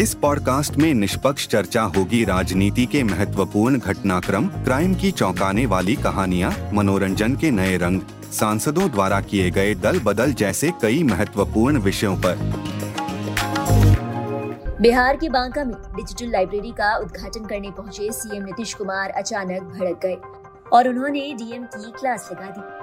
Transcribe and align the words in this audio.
इस 0.00 0.14
पॉडकास्ट 0.14 0.76
में 0.76 0.92
निष्पक्ष 0.94 1.46
चर्चा 1.48 1.82
होगी 1.96 2.24
राजनीति 2.24 2.84
के 2.86 3.02
महत्वपूर्ण 3.02 3.78
घटनाक्रम, 3.78 4.46
क्राइम 4.64 4.94
की 4.94 5.10
चौंकाने 5.10 5.66
वाली 5.66 5.96
कहानियाँ, 5.96 6.52
मनोरंजन 6.72 7.34
के 7.36 7.50
नए 7.50 7.76
रंग, 7.76 8.00
सांसदों 8.32 8.90
द्वारा 8.90 9.20
किए 9.20 9.50
गए 9.50 9.74
दल 9.74 9.98
बदल 9.98 10.32
जैसे 10.32 10.70
कई 10.82 11.02
महत्वपूर्ण 11.02 11.78
विषयों 11.78 12.16
पर। 12.16 12.38
बिहार 14.80 15.16
के 15.16 15.28
बांका 15.28 15.64
में 15.64 15.74
डिजिटल 15.96 16.32
लाइब्रेरी 16.32 16.70
का 16.70 16.96
उद्घाटन 16.96 17.44
करने 17.44 17.70
पहुँचे 17.70 18.12
सीएम 18.12 18.44
नीतीश 18.44 18.74
कुमार 18.74 19.10
अचानक 19.10 19.62
भड़क 19.62 20.00
गए 20.02 20.16
और 20.72 20.88
उन्होंने 20.88 21.34
डीएम 21.34 21.64
की 21.64 21.90
क्लास 21.90 22.28
लगा 22.32 22.50
दी। 22.50 22.79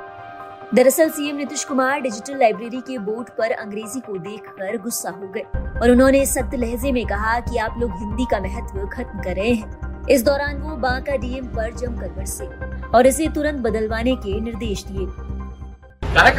दरअसल 0.75 1.09
CM 1.09 1.35
Nitish 1.37 1.63
Kumar 1.63 1.99
digital 2.01 2.39
library 2.39 2.79
के 2.87 2.97
बोर्ड 2.99 3.27
पर 3.37 3.51
अंग्रेज़ी 3.51 3.99
को 3.99 4.17
देखकर 4.19 4.77
गुस्सा 4.77 5.09
हो 5.09 5.27
गए 5.35 5.41
और 5.81 5.91
उन्होंने 5.91 6.25
सख्त 6.25 6.55
लहजे 6.55 6.91
में 6.91 7.05
कहा 7.07 7.39
कि 7.39 7.57
आप 7.57 7.75
लोग 7.79 7.91
हिंदी 7.99 8.25
का 8.31 8.39
महत्व 8.39 8.79
खत्म 8.87 9.21
कर। 9.23 9.35
रहे 9.35 9.51
हैं 9.51 10.05
इस 10.07 10.23
दौरान 10.23 10.57
वो 10.61 10.75
बांका 10.77 11.15
डीएम 11.15 11.45
पर 11.55 11.71
जमकर 11.73 12.09
बरसे 12.17 12.47
और 12.89 13.07
इसे 13.07 13.27
तुरंत 13.35 13.61
बदलवाने 13.61 14.15
के 14.17 14.39
निर्देश 14.41 14.83
दिए। 14.83 15.05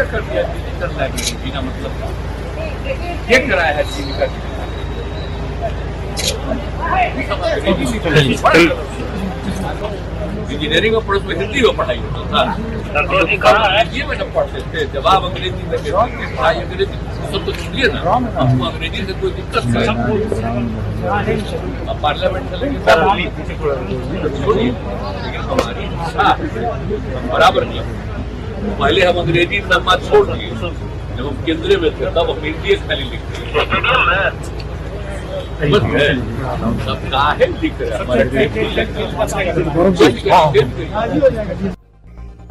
कर 0.03 0.21
दिया 0.21 0.43
डिजिटल 0.45 0.97
लाइब्रेरी 0.99 1.35
बिना 1.45 1.61
मतलब 1.63 1.93
ये 3.31 3.39
कराया 3.47 3.73
है 3.75 3.85
चीनी 3.87 4.13
इंजीनियरिंग 10.49 10.95
में 10.95 11.07
पढ़ो 11.07 11.19
उसमें 11.19 11.35
हिंदी 11.37 11.63
में 11.63 11.77
पढ़ाई 11.77 11.99
होता 11.99 12.21
था। 12.29 12.43
अंग्रेज़ी 12.89 13.37
में 14.03 14.17
अंग्रेज़ी 16.61 16.95
सब 17.29 17.45
तो 17.47 17.53
सुनिए 17.55 17.89
ना 17.89 18.01
आपको 18.01 18.65
अंग्रेज़ी 18.65 19.03
से 19.07 19.13
कोई 19.21 19.31
दिक्कत 19.31 19.65
नहीं 19.69 19.87
पार्लियामेंट 22.03 22.51
में 22.53 22.59
लेकिन 25.19 25.41
हमारी 25.51 25.85
बराबर 27.29 27.65
नहीं 27.65 27.81
पहले 28.73 29.01
हम 29.03 29.19
अंग्रेज़ी 29.19 29.59
नरमा 29.65 29.95
छोड़ 30.05 30.27
दिए 30.27 30.51
जब 30.51 31.27
हम 31.27 31.43
केंद्रीय 31.47 31.77
में 31.77 31.91
थे 31.91 32.11
तब 32.11 32.31
हम 32.31 32.39
हिंदी 32.45 32.77
खाली 32.79 33.05
लिखते 33.05 33.43
है 35.61 35.77
लिख 37.53 37.81
रहे 37.81 37.99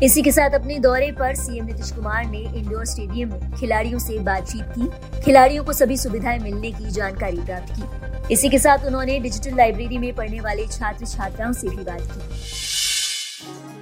इसी 0.03 0.21
के 0.21 0.31
साथ 0.31 0.49
अपने 0.49 0.79
दौरे 0.79 1.11
पर 1.11 1.35
सीएम 1.35 1.65
नीतीश 1.65 1.91
कुमार 1.91 2.25
ने 2.25 2.37
इंडोर 2.37 2.85
स्टेडियम 2.85 3.29
में 3.29 3.53
खिलाड़ियों 3.53 3.99
से 3.99 4.19
बातचीत 4.19 4.65
की। 4.77 5.21
खिलाड़ियों 5.21 5.63
को 5.63 5.73
सभी 5.73 5.97
सुविधाएँ 5.97 6.39
मिलने 6.39 6.71
की 6.71 6.89
जानकारी 6.89 7.37
प्राप्त 7.37 7.73
की। 7.77 8.33
इसी 8.33 8.49
के 8.49 8.59
साथ 8.59 8.85
उन्होंने 8.85 9.19
डिजिटल 9.19 9.57
लाइब्रेरी 9.57 9.97
में 9.97 10.15
पढ़ने 10.15 10.39
वाले 10.39 10.67
छात्र 10.67 11.05
छात्राओं 11.05 11.53
से 11.53 11.69
भी 11.69 11.83
बात 11.83 12.01
की। 12.01 12.19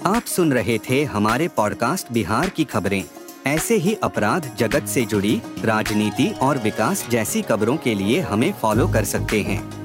आप 0.05 0.23
सुन 0.25 0.53
रहे 0.53 0.77
थे 0.77 1.03
हमारे 1.03 1.47
पॉडकास्ट 1.47 2.11
बिहार 2.11 2.49
की 2.49 2.63
खबरें। 2.63 3.03
ऐसे 3.47 3.75
ही 3.75 3.97
अपराध 4.03 4.55
जगत 4.59 4.87
से 4.87 5.05
जुड़ी, 5.05 5.41
राजनीति 5.63 6.33
और 6.41 6.57
विकास 6.57 7.07
जैसी 7.09 7.41
खबरों 7.41 7.77
के 7.77 7.95
लिए 7.95 8.21
हमें 8.21 8.53
फॉलो 8.53 8.87
कर 8.87 9.03
सकते 9.03 9.41
हैं। 9.41 9.84